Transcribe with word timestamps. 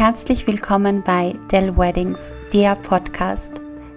Herzlich 0.00 0.46
willkommen 0.46 1.02
bei 1.02 1.34
Dell 1.52 1.76
Weddings, 1.76 2.32
der 2.54 2.74
Podcast. 2.74 3.52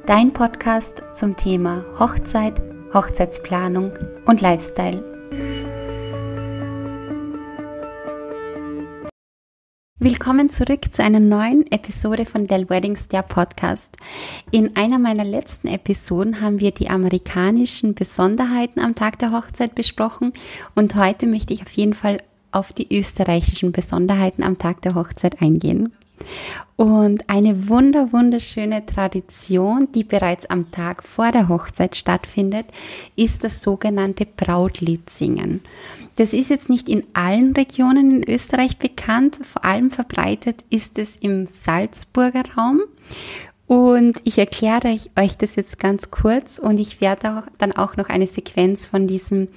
Dein 0.05 0.33
Podcast 0.33 1.01
zum 1.13 1.37
Thema 1.37 1.85
Hochzeit, 1.97 2.61
Hochzeitsplanung 2.93 3.93
und 4.25 4.41
Lifestyle. 4.41 5.01
Willkommen 9.97 10.49
zurück 10.49 10.93
zu 10.93 11.01
einer 11.01 11.21
neuen 11.21 11.71
Episode 11.71 12.25
von 12.25 12.47
Dell 12.47 12.69
Weddings, 12.69 13.07
der 13.07 13.21
Podcast. 13.21 13.95
In 14.51 14.75
einer 14.75 14.99
meiner 14.99 15.23
letzten 15.23 15.69
Episoden 15.69 16.41
haben 16.41 16.59
wir 16.59 16.71
die 16.71 16.89
amerikanischen 16.89 17.95
Besonderheiten 17.95 18.81
am 18.81 18.93
Tag 18.93 19.19
der 19.19 19.31
Hochzeit 19.31 19.73
besprochen 19.73 20.33
und 20.75 20.95
heute 20.95 21.27
möchte 21.27 21.53
ich 21.53 21.61
auf 21.61 21.71
jeden 21.71 21.93
Fall 21.93 22.17
auf 22.53 22.73
die 22.73 22.95
österreichischen 22.95 23.71
Besonderheiten 23.71 24.43
am 24.43 24.57
Tag 24.57 24.81
der 24.81 24.95
Hochzeit 24.95 25.41
eingehen. 25.41 25.93
Und 26.75 27.29
eine 27.29 27.69
wunder, 27.69 28.11
wunderschöne 28.11 28.85
Tradition, 28.85 29.89
die 29.93 30.03
bereits 30.03 30.45
am 30.45 30.71
Tag 30.71 31.03
vor 31.03 31.31
der 31.31 31.47
Hochzeit 31.47 31.95
stattfindet, 31.95 32.65
ist 33.15 33.43
das 33.43 33.61
sogenannte 33.61 34.25
Brautliedsingen. 34.25 35.61
Das 36.15 36.33
ist 36.33 36.49
jetzt 36.49 36.69
nicht 36.69 36.89
in 36.89 37.03
allen 37.13 37.53
Regionen 37.53 38.23
in 38.23 38.29
Österreich 38.29 38.77
bekannt, 38.77 39.39
vor 39.41 39.65
allem 39.65 39.91
verbreitet 39.91 40.63
ist 40.69 40.97
es 40.97 41.17
im 41.17 41.47
Salzburger 41.47 42.43
Raum. 42.57 42.81
Und 43.65 44.19
ich 44.23 44.37
erkläre 44.37 44.97
euch 45.17 45.37
das 45.37 45.55
jetzt 45.55 45.79
ganz 45.79 46.11
kurz 46.11 46.59
und 46.59 46.79
ich 46.79 47.01
werde 47.01 47.45
dann 47.57 47.71
auch 47.71 47.95
noch 47.95 48.09
eine 48.09 48.27
Sequenz 48.27 48.85
von 48.85 49.07
diesem 49.07 49.47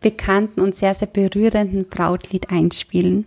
bekannten 0.00 0.60
und 0.60 0.76
sehr, 0.76 0.94
sehr 0.94 1.08
berührenden 1.08 1.88
Brautlied 1.88 2.50
einspielen. 2.50 3.26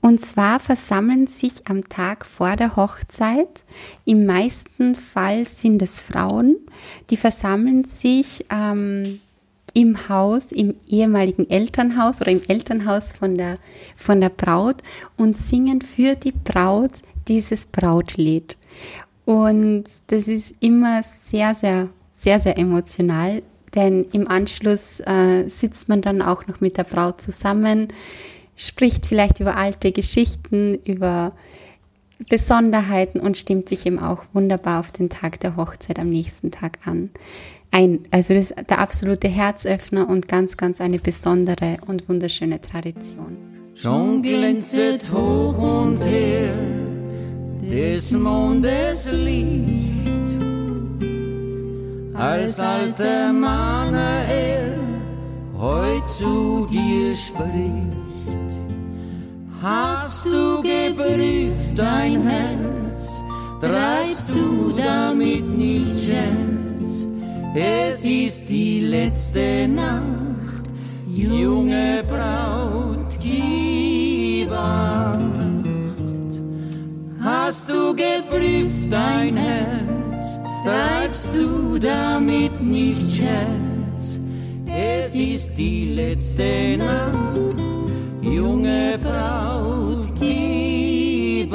Und 0.00 0.20
zwar 0.20 0.60
versammeln 0.60 1.26
sich 1.26 1.66
am 1.68 1.88
Tag 1.88 2.24
vor 2.24 2.56
der 2.56 2.76
Hochzeit, 2.76 3.64
im 4.04 4.26
meisten 4.26 4.94
Fall 4.94 5.44
sind 5.44 5.82
es 5.82 6.00
Frauen, 6.00 6.56
die 7.10 7.16
versammeln 7.16 7.84
sich 7.84 8.46
ähm, 8.50 9.20
im 9.74 10.08
Haus, 10.08 10.52
im 10.52 10.74
ehemaligen 10.86 11.50
Elternhaus 11.50 12.20
oder 12.20 12.30
im 12.30 12.42
Elternhaus 12.46 13.12
von 13.12 13.36
der, 13.36 13.58
von 13.96 14.20
der 14.20 14.30
Braut 14.30 14.76
und 15.16 15.36
singen 15.36 15.82
für 15.82 16.14
die 16.14 16.32
Braut 16.32 17.02
dieses 17.26 17.66
Brautlied. 17.66 18.56
Und 19.24 19.84
das 20.06 20.28
ist 20.28 20.54
immer 20.60 21.02
sehr, 21.02 21.54
sehr, 21.54 21.90
sehr, 22.10 22.40
sehr 22.40 22.56
emotional 22.56 23.42
denn 23.78 24.06
im 24.12 24.26
Anschluss 24.26 24.98
äh, 24.98 25.48
sitzt 25.48 25.88
man 25.88 26.02
dann 26.02 26.20
auch 26.20 26.48
noch 26.48 26.60
mit 26.60 26.76
der 26.76 26.82
Braut 26.82 27.20
zusammen, 27.20 27.88
spricht 28.56 29.06
vielleicht 29.06 29.38
über 29.38 29.56
alte 29.56 29.92
Geschichten, 29.92 30.74
über 30.84 31.32
Besonderheiten 32.28 33.20
und 33.20 33.38
stimmt 33.38 33.68
sich 33.68 33.86
eben 33.86 34.00
auch 34.00 34.24
wunderbar 34.32 34.80
auf 34.80 34.90
den 34.90 35.08
Tag 35.08 35.38
der 35.38 35.54
Hochzeit 35.54 36.00
am 36.00 36.08
nächsten 36.08 36.50
Tag 36.50 36.78
an. 36.84 37.10
Ein, 37.70 38.00
also 38.10 38.34
das 38.34 38.50
ist 38.50 38.54
der 38.68 38.80
absolute 38.80 39.28
Herzöffner 39.28 40.08
und 40.08 40.26
ganz, 40.26 40.56
ganz 40.56 40.80
eine 40.80 40.98
besondere 40.98 41.76
und 41.86 42.08
wunderschöne 42.08 42.60
Tradition. 42.60 43.36
Schon 43.74 44.22
glänzet 44.22 45.12
hoch 45.12 45.56
und 45.56 46.02
her 46.02 46.52
des 47.62 48.10
Mondes 48.10 49.08
Licht 49.12 49.97
als 52.18 52.58
alter 52.58 53.32
Mann 53.32 53.94
er 53.94 54.74
heut 55.56 56.08
zu 56.08 56.66
dir 56.66 57.14
spricht. 57.14 57.96
Hast 59.62 60.24
du 60.24 60.62
geprüft 60.62 61.76
dein 61.76 62.22
Herz, 62.22 63.22
treibst 63.60 64.34
du 64.34 64.72
damit 64.76 65.44
nicht 65.44 66.00
Scherz? 66.00 67.06
Es 67.54 68.04
ist 68.04 68.48
die 68.48 68.80
letzte 68.80 69.68
Nacht, 69.68 70.64
junge 71.06 72.04
Braut, 72.06 73.18
gib 73.20 74.50
Acht. 74.52 75.18
Hast 77.20 77.68
du 77.68 77.94
geprüft 77.94 78.90
dein 78.90 79.36
Herz, 79.36 79.87
treibst 80.68 81.32
du 81.32 81.78
damit 81.78 82.60
nicht 82.60 83.16
Scherz. 83.16 84.20
Es 84.66 85.14
ist 85.14 85.56
die 85.56 85.94
letzte 85.94 86.76
Nacht, 86.76 87.56
junge 88.20 88.98
Braut, 89.00 90.06
gib 90.20 91.54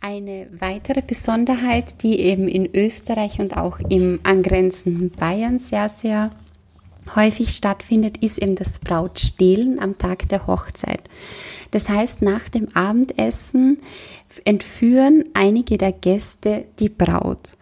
Eine 0.00 0.48
weitere 0.58 1.02
Besonderheit, 1.02 2.02
die 2.02 2.18
eben 2.18 2.48
in 2.48 2.68
Österreich 2.74 3.38
und 3.38 3.56
auch 3.56 3.78
im 3.88 4.18
angrenzenden 4.24 5.10
Bayern 5.10 5.60
sehr, 5.60 5.88
sehr 5.88 6.30
häufig 7.16 7.54
stattfindet, 7.54 8.18
ist 8.18 8.38
eben 8.38 8.54
das 8.54 8.78
Brautstehlen 8.78 9.80
am 9.80 9.98
Tag 9.98 10.28
der 10.28 10.46
Hochzeit. 10.46 11.02
Das 11.70 11.88
heißt, 11.88 12.22
nach 12.22 12.48
dem 12.48 12.68
Abendessen 12.74 13.78
entführen 14.44 15.24
einige 15.34 15.78
der 15.78 15.92
Gäste 15.92 16.64
die 16.78 16.88
Braut. 16.88 17.56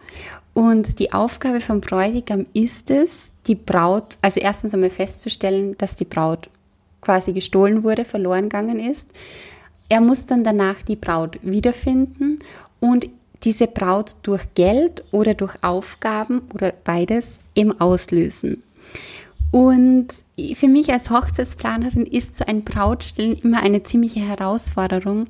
Und 0.53 0.99
die 0.99 1.13
Aufgabe 1.13 1.61
vom 1.61 1.81
Bräutigam 1.81 2.45
ist 2.53 2.89
es, 2.89 3.29
die 3.47 3.55
Braut, 3.55 4.17
also 4.21 4.39
erstens 4.39 4.73
einmal 4.73 4.89
festzustellen, 4.89 5.77
dass 5.77 5.95
die 5.95 6.05
Braut 6.05 6.49
quasi 7.01 7.33
gestohlen 7.33 7.83
wurde, 7.83 8.05
verloren 8.05 8.43
gegangen 8.43 8.79
ist. 8.79 9.07
Er 9.87 10.01
muss 10.01 10.25
dann 10.25 10.43
danach 10.43 10.81
die 10.81 10.95
Braut 10.95 11.39
wiederfinden 11.41 12.39
und 12.79 13.09
diese 13.43 13.67
Braut 13.67 14.17
durch 14.23 14.53
Geld 14.53 15.03
oder 15.11 15.33
durch 15.33 15.63
Aufgaben 15.63 16.41
oder 16.53 16.73
beides 16.83 17.39
eben 17.55 17.79
auslösen. 17.79 18.63
Und 19.51 20.07
für 20.53 20.67
mich 20.67 20.91
als 20.91 21.09
Hochzeitsplanerin 21.09 22.05
ist 22.05 22.37
so 22.37 22.45
ein 22.45 22.63
Brautstillen 22.63 23.37
immer 23.37 23.61
eine 23.61 23.83
ziemliche 23.83 24.19
Herausforderung, 24.19 25.25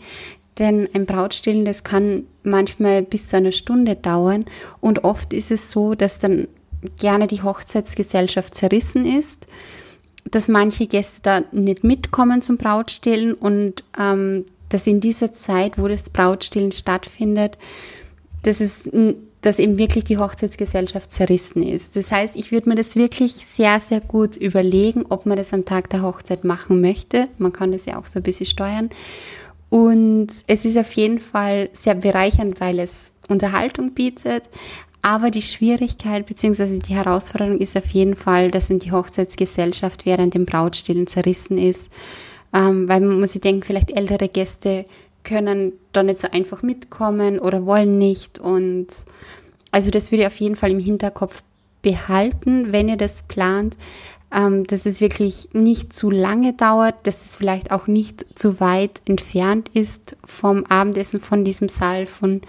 denn 0.58 0.90
ein 0.94 1.06
Brautstillen, 1.06 1.64
das 1.64 1.86
kann 1.86 2.24
manchmal 2.44 3.02
bis 3.02 3.30
zu 3.30 3.38
einer 3.38 3.54
Stunde 3.54 3.96
dauern. 3.96 4.46
Und 4.82 5.06
oft 5.06 5.34
ist 5.34 5.52
es 5.52 5.72
so, 5.72 5.96
dass 5.96 6.20
dann 6.20 6.50
gerne 7.00 7.28
die 7.28 7.42
Hochzeitsgesellschaft 7.42 8.54
zerrissen 8.54 9.06
ist, 9.06 9.48
dass 10.30 10.50
manche 10.50 10.88
Gäste 10.88 11.22
da 11.24 11.42
nicht 11.52 11.84
mitkommen 11.84 12.42
zum 12.42 12.58
Brautstillen 12.58 13.34
und 13.34 13.84
ähm, 13.98 14.46
dass 14.68 14.86
in 14.86 15.00
dieser 15.00 15.34
Zeit, 15.34 15.78
wo 15.78 15.88
das 15.88 16.10
Brautstillen 16.10 16.72
stattfindet, 16.72 17.58
dass 18.44 18.60
es 18.62 18.90
dass 19.42 19.60
eben 19.60 19.78
wirklich 19.78 20.04
die 20.04 20.18
Hochzeitsgesellschaft 20.18 21.12
zerrissen 21.12 21.64
ist. 21.64 21.96
Das 21.96 22.12
heißt, 22.12 22.36
ich 22.36 22.52
würde 22.52 22.70
mir 22.70 22.76
das 22.76 22.96
wirklich 22.96 23.34
sehr, 23.34 23.80
sehr 23.80 24.02
gut 24.02 24.36
überlegen, 24.36 25.06
ob 25.10 25.26
man 25.26 25.38
das 25.38 25.54
am 25.54 25.66
Tag 25.66 25.90
der 25.90 26.02
Hochzeit 26.02 26.44
machen 26.44 26.82
möchte. 26.82 27.26
Man 27.38 27.54
kann 27.54 27.72
das 27.72 27.86
ja 27.86 27.98
auch 27.98 28.06
so 28.06 28.20
ein 28.20 28.24
bisschen 28.24 28.46
steuern. 28.46 28.90
Und 29.70 30.28
es 30.48 30.66
ist 30.66 30.78
auf 30.78 30.92
jeden 30.94 31.20
Fall 31.20 31.70
sehr 31.74 31.96
bereichernd, 31.96 32.60
weil 32.60 32.80
es 32.80 33.14
Unterhaltung 33.30 33.94
bietet. 33.94 34.44
Aber 35.02 35.32
die 35.32 35.42
Schwierigkeit 35.42 36.26
bzw. 36.26 36.80
die 36.80 36.96
Herausforderung 36.96 37.60
ist 37.60 37.78
auf 37.78 37.90
jeden 37.92 38.16
Fall, 38.16 38.52
dass 38.52 38.68
die 38.68 38.92
Hochzeitsgesellschaft 38.92 40.06
während 40.06 40.34
dem 40.34 40.46
Brautstillen 40.46 41.08
zerrissen 41.08 41.58
ist. 41.58 41.90
Ähm, 42.52 42.90
weil 42.90 43.00
man 43.02 43.20
muss 43.20 43.34
sich 43.34 43.42
denken, 43.42 43.64
vielleicht 43.64 43.92
ältere 43.92 44.28
Gäste 44.28 44.84
können 45.24 45.74
da 45.92 46.04
nicht 46.04 46.20
so 46.20 46.30
einfach 46.32 46.62
mitkommen 46.62 47.40
oder 47.40 47.66
wollen 47.66 47.98
nicht. 47.98 48.40
Und 48.40 48.88
also 49.72 49.92
das 49.92 50.12
würde 50.12 50.24
ich 50.24 50.28
auf 50.28 50.40
jeden 50.40 50.56
Fall 50.56 50.72
im 50.72 50.80
Hinterkopf 50.80 51.44
behalten, 51.82 52.72
wenn 52.72 52.90
ihr 52.90 52.98
das 52.98 53.24
plant, 53.24 53.78
ähm, 54.32 54.66
dass 54.66 54.86
es 54.86 55.02
wirklich 55.02 55.50
nicht 55.54 55.94
zu 55.94 56.12
lange 56.12 56.54
dauert, 56.54 56.96
dass 57.08 57.26
es 57.26 57.36
vielleicht 57.36 57.72
auch 57.72 57.88
nicht 57.88 58.26
zu 58.38 58.60
weit 58.60 59.02
entfernt 59.06 59.70
ist 59.74 60.18
vom 60.26 60.66
Abendessen, 60.66 61.20
von 61.20 61.44
diesem 61.44 61.70
Saal, 61.70 62.06
von, 62.06 62.42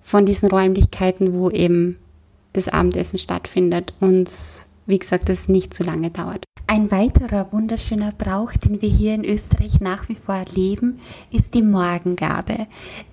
von 0.00 0.26
diesen 0.26 0.48
Räumlichkeiten, 0.48 1.32
wo 1.32 1.50
eben 1.50 1.98
das 2.52 2.68
Abendessen 2.68 3.18
stattfindet. 3.18 3.94
Und 4.00 4.30
wie 4.86 4.98
gesagt, 4.98 5.28
dass 5.28 5.40
es 5.40 5.48
nicht 5.48 5.74
zu 5.74 5.82
lange 5.82 6.10
dauert. 6.10 6.44
Ein 6.66 6.90
weiterer 6.90 7.52
wunderschöner 7.52 8.12
Brauch, 8.16 8.52
den 8.52 8.80
wir 8.80 8.88
hier 8.88 9.14
in 9.14 9.24
Österreich 9.24 9.80
nach 9.80 10.08
wie 10.08 10.14
vor 10.14 10.36
erleben, 10.36 10.98
ist 11.30 11.52
die 11.52 11.62
Morgengabe. 11.62 12.66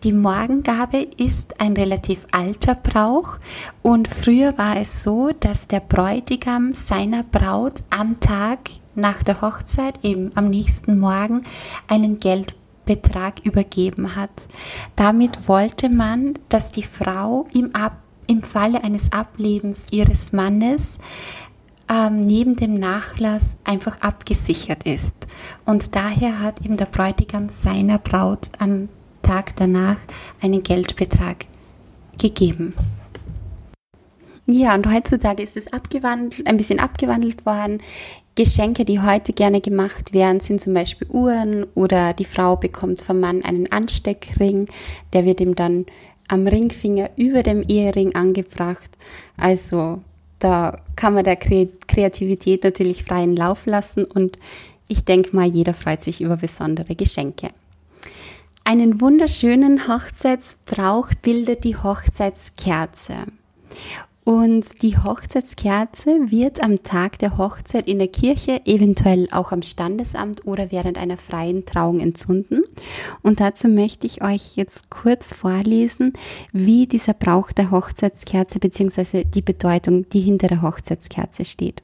Die 0.03 0.13
Morgengabe 0.13 0.99
ist 1.17 1.59
ein 1.59 1.73
relativ 1.73 2.25
alter 2.31 2.75
Brauch 2.75 3.39
und 3.81 4.07
früher 4.07 4.57
war 4.57 4.77
es 4.77 5.03
so, 5.03 5.31
dass 5.37 5.67
der 5.67 5.81
Bräutigam 5.81 6.71
seiner 6.71 7.23
Braut 7.23 7.83
am 7.89 8.21
Tag 8.21 8.59
nach 8.95 9.21
der 9.21 9.41
Hochzeit, 9.41 9.99
eben 10.01 10.31
am 10.35 10.47
nächsten 10.47 10.97
Morgen, 10.97 11.43
einen 11.89 12.21
Geldbetrag 12.21 13.45
übergeben 13.45 14.15
hat. 14.15 14.47
Damit 14.95 15.49
wollte 15.49 15.89
man, 15.89 16.39
dass 16.47 16.71
die 16.71 16.83
Frau 16.83 17.47
im, 17.53 17.75
Ab 17.75 17.97
im 18.27 18.43
Falle 18.43 18.81
eines 18.83 19.11
Ablebens 19.11 19.87
ihres 19.91 20.31
Mannes 20.31 20.99
ähm, 21.91 22.21
neben 22.21 22.55
dem 22.55 22.73
Nachlass 22.73 23.57
einfach 23.63 23.99
abgesichert 24.01 24.83
ist. 24.83 25.15
Und 25.65 25.95
daher 25.95 26.39
hat 26.39 26.63
eben 26.63 26.77
der 26.77 26.85
Bräutigam 26.85 27.49
seiner 27.49 27.97
Braut 27.97 28.49
am 28.59 28.87
Tag 29.21 29.55
danach 29.57 29.97
einen 30.41 30.63
Geldbetrag 30.63 31.45
gegeben. 32.19 32.73
Ja, 34.47 34.73
und 34.73 34.91
heutzutage 34.91 35.43
ist 35.43 35.55
es 35.57 35.71
abgewandelt, 35.71 36.45
ein 36.47 36.57
bisschen 36.57 36.79
abgewandelt 36.79 37.45
worden. 37.45 37.81
Geschenke, 38.35 38.85
die 38.85 38.99
heute 38.99 39.33
gerne 39.33 39.61
gemacht 39.61 40.13
werden, 40.13 40.39
sind 40.39 40.61
zum 40.61 40.73
Beispiel 40.73 41.07
Uhren 41.09 41.65
oder 41.75 42.13
die 42.13 42.25
Frau 42.25 42.55
bekommt 42.55 43.01
vom 43.01 43.19
Mann 43.19 43.43
einen 43.43 43.71
Ansteckring, 43.71 44.67
der 45.13 45.25
wird 45.25 45.41
ihm 45.41 45.55
dann 45.55 45.85
am 46.27 46.47
Ringfinger 46.47 47.09
über 47.17 47.43
dem 47.43 47.61
Ehering 47.67 48.15
angebracht. 48.15 48.89
Also 49.35 50.01
da 50.43 50.77
kann 50.95 51.13
man 51.13 51.23
der 51.23 51.35
Kreativität 51.35 52.63
natürlich 52.63 53.03
freien 53.03 53.35
Lauf 53.35 53.65
lassen 53.65 54.03
und 54.03 54.37
ich 54.87 55.05
denke 55.05 55.35
mal, 55.35 55.47
jeder 55.47 55.73
freut 55.73 56.03
sich 56.03 56.19
über 56.19 56.37
besondere 56.37 56.95
Geschenke. 56.95 57.49
Einen 58.63 59.01
wunderschönen 59.01 59.87
Hochzeitsbrauch 59.87 61.09
bildet 61.21 61.63
die 61.63 61.77
Hochzeitskerze. 61.77 63.15
Und 64.23 64.83
die 64.83 64.97
Hochzeitskerze 64.97 66.29
wird 66.29 66.63
am 66.63 66.83
Tag 66.83 67.17
der 67.17 67.39
Hochzeit 67.39 67.87
in 67.87 67.97
der 67.97 68.07
Kirche, 68.07 68.61
eventuell 68.65 69.27
auch 69.31 69.51
am 69.51 69.63
Standesamt 69.63 70.45
oder 70.45 70.71
während 70.71 70.99
einer 70.99 71.17
freien 71.17 71.65
Trauung 71.65 71.99
entzünden. 71.99 72.63
Und 73.23 73.39
dazu 73.39 73.67
möchte 73.67 74.05
ich 74.05 74.21
euch 74.23 74.55
jetzt 74.57 74.91
kurz 74.91 75.33
vorlesen, 75.33 76.13
wie 76.51 76.85
dieser 76.85 77.15
Brauch 77.15 77.51
der 77.51 77.71
Hochzeitskerze 77.71 78.59
bzw. 78.59 79.23
die 79.23 79.41
Bedeutung, 79.41 80.07
die 80.09 80.21
hinter 80.21 80.47
der 80.47 80.61
Hochzeitskerze 80.61 81.43
steht. 81.43 81.81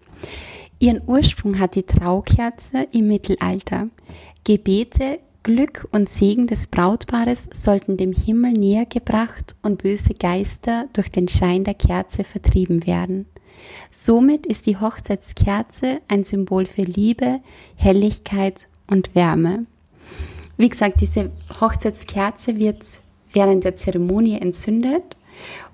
Ihren 0.80 1.02
Ursprung 1.08 1.58
hat 1.58 1.74
die 1.74 1.84
Traukerze 1.84 2.86
im 2.92 3.08
Mittelalter. 3.08 3.88
Gebete 4.44 5.20
Glück 5.48 5.88
und 5.94 6.10
Segen 6.10 6.46
des 6.46 6.68
Brautpaares 6.68 7.48
sollten 7.54 7.96
dem 7.96 8.12
Himmel 8.12 8.52
näher 8.52 8.86
gebracht 8.86 9.56
und 9.62 9.82
böse 9.82 10.14
Geister 10.14 10.90
durch 10.92 11.10
den 11.10 11.30
Schein 11.30 11.64
der 11.64 11.74
Kerze 11.74 12.26
vertrieben 12.26 12.86
werden. 12.86 13.28
Somit 13.90 14.46
ist 14.46 14.66
die 14.66 14.76
Hochzeitskerze 14.76 16.02
ein 16.10 16.26
Symbol 16.26 16.66
für 16.66 16.82
Liebe, 16.82 17.40
Helligkeit 17.78 18.68
und 18.88 19.16
Wärme. 19.16 19.68
Wie 20.58 20.68
gesagt, 20.68 21.00
diese 21.00 21.32
Hochzeitskerze 21.62 22.60
wird 22.60 22.84
während 23.32 23.64
der 23.64 23.78
Zeremonie 23.78 24.42
entzündet 24.42 25.16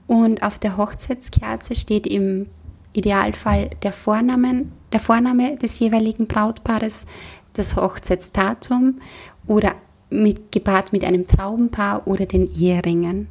und 0.06 0.44
auf 0.44 0.60
der 0.60 0.78
Hochzeitskerze 0.78 1.76
steht 1.76 2.06
im 2.06 2.46
Idealfall 2.94 3.72
der 3.82 3.92
Vorname, 3.92 4.68
der 4.92 5.00
Vorname 5.00 5.58
des 5.58 5.80
jeweiligen 5.80 6.28
Brautpaares, 6.28 7.08
das 7.54 7.76
Hochzeitsdatum 7.76 9.00
oder 9.48 9.76
mit, 10.10 10.52
gepaart 10.52 10.94
mit 10.94 11.04
einem 11.04 11.28
Traubenpaar 11.28 12.08
oder 12.08 12.26
den 12.26 12.54
Eheringen. 12.54 13.28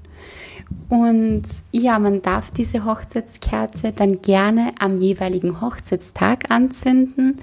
Und 0.88 1.42
ja, 1.70 1.98
man 1.98 2.22
darf 2.22 2.50
diese 2.50 2.84
Hochzeitskerze 2.84 3.92
dann 3.92 4.22
gerne 4.22 4.72
am 4.78 4.98
jeweiligen 4.98 5.60
Hochzeitstag 5.60 6.50
anzünden 6.50 7.36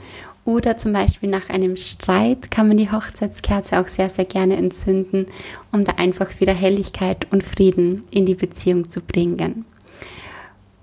oder 0.46 0.78
zum 0.78 0.94
Beispiel 0.94 1.30
nach 1.30 1.50
einem 1.50 1.78
Streit 1.78 2.50
kann 2.50 2.68
man 2.68 2.78
die 2.78 2.92
Hochzeitskerze 2.92 3.80
auch 3.80 3.88
sehr, 3.88 4.10
sehr 4.10 4.26
gerne 4.26 4.56
entzünden, 4.56 5.28
um 5.72 5.84
da 5.84 5.94
einfach 5.98 6.40
wieder 6.40 6.54
Helligkeit 6.54 7.32
und 7.32 7.44
Frieden 7.44 8.02
in 8.10 8.26
die 8.26 8.36
Beziehung 8.36 8.90
zu 8.90 9.02
bringen. 9.02 9.66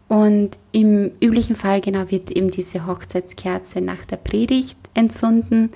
Und 0.09 0.51
im 0.71 1.11
üblichen 1.21 1.57
Fall 1.57 1.81
genau 1.81 2.11
wird 2.11 2.31
eben 2.31 2.51
diese 2.51 2.87
Hochzeitskerze 2.87 3.81
nach 3.81 4.05
der 4.05 4.19
Predigt 4.19 4.79
entzünden 4.95 5.71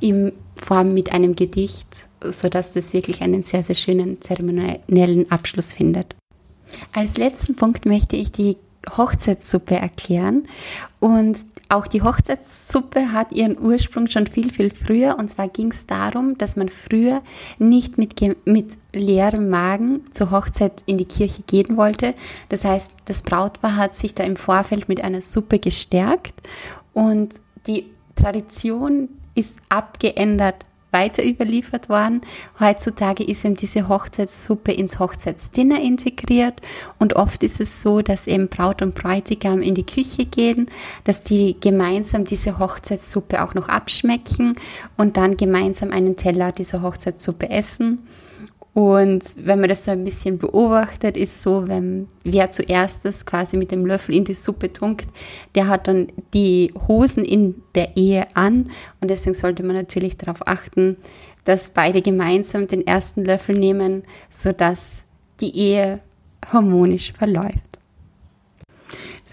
in 0.00 0.32
Form 0.56 0.94
mit 0.94 1.12
einem 1.12 1.36
Gedicht, 1.36 2.08
sodass 2.22 2.72
das 2.72 2.92
wirklich 2.92 3.22
einen 3.22 3.42
sehr, 3.42 3.62
sehr 3.62 3.74
schönen 3.74 4.20
zeremoniellen 4.20 5.30
Abschluss 5.30 5.72
findet. 5.72 6.14
Als 6.92 7.16
letzten 7.16 7.56
Punkt 7.56 7.86
möchte 7.86 8.16
ich 8.16 8.32
die 8.32 8.56
Hochzeitssuppe 8.96 9.74
erklären. 9.74 10.46
Und 11.00 11.38
auch 11.68 11.86
die 11.86 12.02
Hochzeitssuppe 12.02 13.12
hat 13.12 13.32
ihren 13.32 13.58
Ursprung 13.58 14.08
schon 14.08 14.26
viel, 14.26 14.52
viel 14.52 14.72
früher. 14.72 15.18
Und 15.18 15.30
zwar 15.30 15.48
ging 15.48 15.72
es 15.72 15.86
darum, 15.86 16.38
dass 16.38 16.56
man 16.56 16.68
früher 16.68 17.22
nicht 17.58 17.98
mit, 17.98 18.14
mit 18.46 18.78
leerem 18.92 19.50
Magen 19.50 20.04
zur 20.12 20.30
Hochzeit 20.30 20.82
in 20.86 20.98
die 20.98 21.04
Kirche 21.04 21.42
gehen 21.42 21.76
wollte. 21.76 22.14
Das 22.48 22.64
heißt, 22.64 22.92
das 23.06 23.22
Brautpaar 23.22 23.76
hat 23.76 23.96
sich 23.96 24.14
da 24.14 24.24
im 24.24 24.36
Vorfeld 24.36 24.88
mit 24.88 25.02
einer 25.02 25.22
Suppe 25.22 25.58
gestärkt. 25.58 26.34
Und 26.92 27.34
die 27.66 27.86
Tradition 28.14 29.08
ist 29.36 29.54
abgeändert 29.68 30.66
weiter 30.96 31.24
überliefert 31.24 31.88
worden. 31.90 32.22
Heutzutage 32.58 33.22
ist 33.22 33.44
eben 33.44 33.54
diese 33.54 33.88
Hochzeitssuppe 33.88 34.72
ins 34.72 34.98
Hochzeitsdinner 34.98 35.80
integriert 35.80 36.60
und 36.98 37.16
oft 37.16 37.42
ist 37.42 37.60
es 37.60 37.82
so, 37.82 38.00
dass 38.00 38.26
eben 38.26 38.48
Braut 38.48 38.80
und 38.80 38.94
Bräutigam 38.94 39.60
in 39.60 39.74
die 39.74 39.84
Küche 39.84 40.24
gehen, 40.24 40.68
dass 41.04 41.22
die 41.22 41.56
gemeinsam 41.60 42.24
diese 42.24 42.58
Hochzeitssuppe 42.58 43.42
auch 43.42 43.52
noch 43.52 43.68
abschmecken 43.68 44.54
und 44.96 45.18
dann 45.18 45.36
gemeinsam 45.36 45.90
einen 45.90 46.16
Teller 46.16 46.52
dieser 46.52 46.80
Hochzeitssuppe 46.80 47.50
essen. 47.50 47.98
Und 48.76 49.24
wenn 49.38 49.60
man 49.60 49.70
das 49.70 49.86
so 49.86 49.90
ein 49.90 50.04
bisschen 50.04 50.36
beobachtet, 50.36 51.16
ist 51.16 51.40
so, 51.40 51.66
wenn 51.66 52.08
wer 52.24 52.50
zuerst 52.50 53.06
das 53.06 53.24
quasi 53.24 53.56
mit 53.56 53.72
dem 53.72 53.86
Löffel 53.86 54.14
in 54.14 54.24
die 54.24 54.34
Suppe 54.34 54.70
tunkt, 54.70 55.06
der 55.54 55.68
hat 55.68 55.88
dann 55.88 56.08
die 56.34 56.74
Hosen 56.86 57.24
in 57.24 57.62
der 57.74 57.96
Ehe 57.96 58.26
an. 58.34 58.68
Und 59.00 59.10
deswegen 59.10 59.32
sollte 59.32 59.62
man 59.62 59.76
natürlich 59.76 60.18
darauf 60.18 60.46
achten, 60.46 60.98
dass 61.46 61.70
beide 61.70 62.02
gemeinsam 62.02 62.66
den 62.66 62.86
ersten 62.86 63.24
Löffel 63.24 63.58
nehmen, 63.58 64.02
sodass 64.28 65.04
die 65.40 65.56
Ehe 65.56 66.00
harmonisch 66.46 67.14
verläuft. 67.14 67.78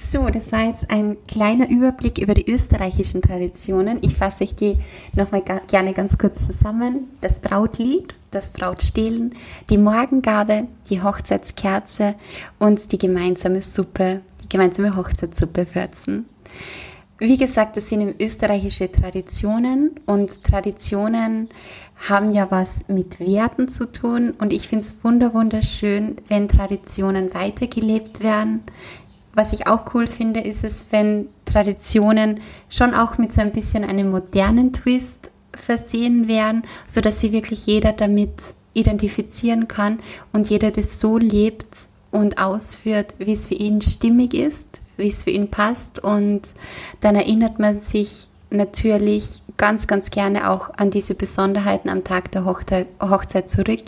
So, 0.10 0.30
das 0.30 0.52
war 0.52 0.68
jetzt 0.68 0.90
ein 0.90 1.18
kleiner 1.28 1.70
Überblick 1.70 2.18
über 2.20 2.34
die 2.34 2.50
österreichischen 2.50 3.22
Traditionen. 3.22 4.00
Ich 4.02 4.16
fasse 4.16 4.44
euch 4.44 4.56
die 4.56 4.78
nochmal 5.16 5.44
gerne 5.68 5.94
ganz 5.94 6.18
kurz 6.18 6.46
zusammen. 6.46 7.08
Das 7.22 7.40
Brautlied, 7.40 8.16
das 8.32 8.52
Brautstehlen, 8.52 9.34
die 9.70 9.78
Morgengabe, 9.78 10.68
die 10.90 11.02
Hochzeitskerze 11.02 12.16
und 12.60 12.92
die 12.92 12.98
gemeinsame 12.98 13.62
Suppe, 13.62 14.22
die 14.44 14.50
gemeinsame 14.50 14.96
Hochzeitssuppe 14.96 15.68
würzen. 15.74 16.26
Wie 17.20 17.38
gesagt, 17.38 17.78
das 17.78 17.90
sind 17.90 18.22
österreichische 18.22 18.92
Traditionen 18.92 19.92
und 20.06 20.44
Traditionen 20.44 21.50
haben 22.10 22.33
ja 22.33 22.52
was 22.52 22.81
mit 22.88 23.19
Werten 23.19 23.69
zu 23.69 23.92
tun 23.92 24.33
und 24.40 24.52
ich 24.52 24.68
finde 24.68 24.86
es 24.86 24.95
wunderschön, 25.04 26.18
wenn 26.28 26.48
Traditionen 26.50 27.33
weitergelebt 27.33 28.22
werden, 28.22 28.64
was 29.33 29.54
ich 29.54 29.68
auch 29.68 29.94
cool 29.94 30.07
finde, 30.07 30.42
ist 30.42 30.63
es, 30.63 30.87
wenn 30.92 31.28
Traditionen 31.45 32.40
schon 32.69 32.94
auch 32.94 33.18
mit 33.18 33.33
so 33.33 33.42
ein 33.42 33.52
bisschen 33.52 33.83
einem 33.83 34.11
modernen 34.11 34.73
Twist 34.73 35.31
versehen 35.54 36.28
werden, 36.28 36.63
so 36.87 37.02
dass 37.02 37.19
sie 37.19 37.31
wirklich 37.31 37.66
jeder 37.66 37.94
damit 37.94 38.31
identifizieren 38.73 39.68
kann 39.68 39.99
und 40.31 40.49
jeder 40.49 40.71
das 40.71 40.99
so 40.99 41.18
lebt 41.18 41.90
und 42.11 42.37
ausführt, 42.37 43.16
wie 43.18 43.33
es 43.33 43.47
für 43.47 43.56
ihn 43.56 43.81
stimmig 43.81 44.33
ist, 44.33 44.81
wie 44.97 45.07
es 45.07 45.23
für 45.23 45.31
ihn 45.31 45.49
passt. 45.49 45.99
Und 45.99 46.54
dann 47.02 47.16
erinnert 47.16 47.59
man 47.59 47.81
sich 47.81 48.30
natürlich 48.54 49.44
ganz, 49.57 49.88
ganz 49.88 50.10
gerne 50.10 50.50
auch 50.50 50.72
an 50.76 50.90
diese 50.90 51.16
Besonderheiten 51.16 51.90
am 51.90 52.04
Tag 52.04 52.31
der 52.31 52.45
Hochzeit, 52.45 53.50
zurück. 53.50 53.83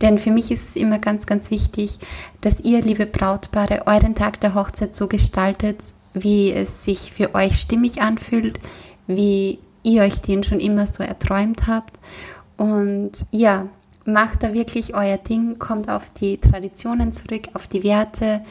Denn 0.00 0.18
für 0.18 0.30
mich 0.30 0.50
ist 0.50 0.68
es 0.68 0.76
immer 0.76 0.98
ganz, 0.98 1.26
ganz 1.26 1.50
wichtig, 1.50 1.98
dass 2.40 2.60
ihr, 2.60 2.82
liebe 2.82 3.06
Brautpaare, 3.06 3.86
euren 3.86 4.14
Tag 4.14 4.40
der 4.40 4.54
Hochzeit 4.54 4.94
so 4.94 5.08
gestaltet, 5.08 5.92
wie 6.14 6.52
es 6.52 6.84
sich 6.84 7.12
für 7.12 7.34
euch 7.34 7.58
stimmig 7.58 8.02
anfühlt, 8.02 8.58
wie 9.06 9.58
ihr 9.82 10.02
euch 10.02 10.20
den 10.20 10.42
schon 10.42 10.60
immer 10.60 10.86
so 10.86 11.02
erträumt 11.02 11.66
habt. 11.66 11.98
Und 12.56 13.26
ja, 13.30 13.68
macht 14.04 14.42
da 14.42 14.52
wirklich 14.54 14.94
euer 14.94 15.18
Ding, 15.18 15.58
kommt 15.58 15.88
auf 15.88 16.12
die 16.12 16.38
Traditionen 16.38 17.12
zurück, 17.12 17.48
auf 17.54 17.68
die 17.68 17.82
Werte 17.84 18.42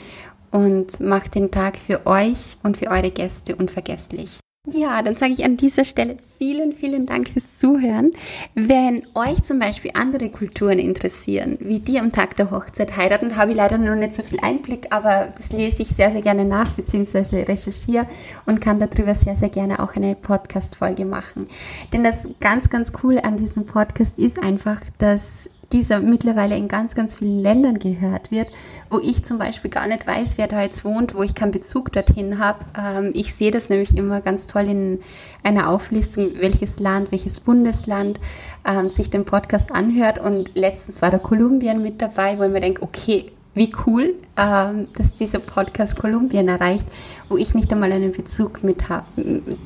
und 0.52 1.00
macht 1.00 1.36
den 1.36 1.52
Tag 1.52 1.78
für 1.78 2.06
euch 2.06 2.58
und 2.64 2.78
für 2.78 2.90
eure 2.90 3.12
Gäste 3.12 3.56
unvergesslich. 3.56 4.40
Ja, 4.70 5.02
dann 5.02 5.16
sage 5.16 5.32
ich 5.32 5.46
an 5.46 5.56
dieser 5.56 5.86
Stelle 5.86 6.18
vielen, 6.38 6.74
vielen 6.74 7.06
Dank 7.06 7.30
fürs 7.30 7.56
Zuhören. 7.56 8.12
Wenn 8.54 9.02
euch 9.16 9.42
zum 9.44 9.60
Beispiel 9.60 9.92
andere 9.94 10.30
Kulturen 10.30 10.78
interessieren, 10.78 11.58
wie 11.62 11.80
die 11.80 12.02
am 12.02 12.12
Tag 12.12 12.36
der 12.36 12.52
Hochzeit 12.52 12.98
heiraten, 12.98 13.38
habe 13.38 13.52
ich 13.52 13.58
leider 13.58 13.78
noch 13.78 13.96
nicht 13.96 14.14
so 14.14 14.24
viel 14.24 14.40
Einblick, 14.42 14.88
aber 14.90 15.30
das 15.38 15.54
lese 15.54 15.84
ich 15.84 15.88
sehr, 15.88 16.12
sehr 16.12 16.22
gerne 16.22 16.44
nach, 16.44 16.74
beziehungsweise 16.74 17.48
recherchiere 17.48 18.08
und 18.46 18.60
kann 18.60 18.82
darüber 18.82 19.16
sehr, 19.16 19.38
sehr 19.38 19.48
gerne 19.48 19.80
auch 19.80 19.96
eine 19.96 20.16
Podcast-Folge 20.16 21.06
machen. 21.06 21.48
Denn 21.94 22.04
das 22.04 22.30
ganz, 22.42 22.70
ganz 22.70 22.92
cool 23.04 23.20
an 23.20 23.38
diesem 23.38 23.66
Podcast 23.66 24.20
ist 24.20 24.44
einfach, 24.44 24.82
dass 24.98 25.50
dieser 25.72 26.00
mittlerweile 26.00 26.56
in 26.56 26.68
ganz, 26.68 26.96
ganz 26.96 27.16
vielen 27.16 27.40
Ländern 27.40 27.80
gehört 27.80 28.32
wird, 28.32 28.50
wo 28.90 29.00
ich 29.00 29.24
zum 29.24 29.38
Beispiel 29.38 29.70
gar 29.70 29.88
nicht 29.88 30.08
weiß, 30.08 30.38
wer 30.38 30.48
da 30.48 30.62
jetzt 30.62 30.86
wohnt, 30.86 31.14
wo 31.14 31.24
ich 31.24 31.36
keinen 31.36 31.52
Bezug 31.52 31.92
dorthin 31.92 32.40
habe. 32.40 32.66
Ähm, 32.78 33.12
ich 33.14 33.34
sehe 33.34 33.52
das 33.52 33.70
nämlich 33.70 33.96
immer 33.96 34.22
ganz 34.22 34.48
toll 34.48 34.70
in 34.70 35.00
einer 35.44 35.70
Auflistung, 35.70 36.32
welches 36.36 36.80
Land, 36.80 37.12
welches 37.12 37.40
Bundesland 37.40 38.20
ähm, 38.66 38.90
sich 38.90 39.10
den 39.10 39.26
Podcast 39.26 39.72
anhört. 39.72 40.20
Und 40.20 40.52
letztens 40.56 41.02
war 41.02 41.12
da 41.12 41.18
Kolumbien 41.18 41.82
mit 41.82 42.02
dabei, 42.02 42.38
wo 42.40 42.44
ich 42.44 42.52
mir 42.52 42.62
denke, 42.62 42.84
okay, 42.84 43.32
wie 43.58 43.74
cool, 43.86 44.16
ähm, 44.38 44.88
dass 44.98 45.14
dieser 45.14 45.40
Podcast 45.40 46.00
Kolumbien 46.00 46.48
erreicht, 46.48 46.86
wo 47.30 47.38
ich 47.38 47.54
nicht 47.54 47.72
einmal 47.72 47.92
einen 47.92 48.12
Bezug 48.12 48.64
mit 48.64 48.90
hab, 48.90 49.08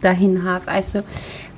dahin 0.01 0.43
habe. 0.43 0.67
Also 0.67 1.01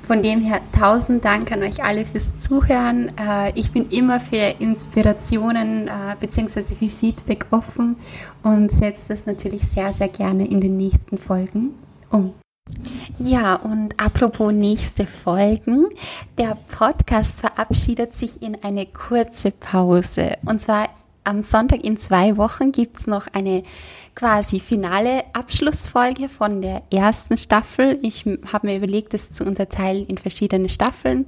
von 0.06 0.22
dem 0.22 0.42
her 0.42 0.60
tausend 0.78 1.24
Dank 1.24 1.50
an 1.50 1.62
euch 1.62 1.82
alle 1.82 2.04
fürs 2.04 2.38
Zuhören. 2.40 3.10
Äh, 3.18 3.52
ich 3.54 3.72
bin 3.72 3.88
immer 3.88 4.20
für 4.20 4.54
Inspirationen 4.58 5.88
äh, 5.88 6.16
bzw. 6.20 6.74
für 6.74 6.90
Feedback 6.90 7.46
offen 7.50 7.96
und 8.42 8.70
setze 8.70 9.08
das 9.08 9.26
natürlich 9.26 9.62
sehr, 9.62 9.94
sehr 9.94 10.08
gerne 10.08 10.46
in 10.46 10.60
den 10.60 10.76
nächsten 10.76 11.16
Folgen 11.16 11.74
um. 12.10 12.34
Ja, 13.18 13.56
und 13.56 13.98
apropos 13.98 14.52
nächste 14.52 15.06
Folgen, 15.06 15.86
der 16.38 16.56
Podcast 16.76 17.40
verabschiedet 17.40 18.14
sich 18.14 18.42
in 18.42 18.56
eine 18.62 18.86
kurze 18.86 19.50
Pause. 19.50 20.36
Und 20.44 20.60
zwar 20.60 20.88
am 21.24 21.42
Sonntag 21.42 21.82
in 21.84 21.96
zwei 21.96 22.36
Wochen 22.36 22.70
gibt's 22.70 23.06
noch 23.06 23.26
eine 23.32 23.62
quasi 24.14 24.60
finale 24.60 25.24
Abschlussfolge 25.32 26.28
von 26.28 26.62
der 26.62 26.82
ersten 26.92 27.36
Staffel. 27.36 27.98
Ich 28.02 28.24
habe 28.52 28.66
mir 28.68 28.76
überlegt, 28.76 29.12
das 29.14 29.32
zu 29.32 29.44
unterteilen 29.44 30.06
in 30.06 30.18
verschiedene 30.18 30.68
Staffeln. 30.68 31.26